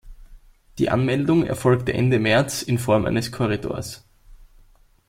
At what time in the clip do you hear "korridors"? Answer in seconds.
3.31-4.03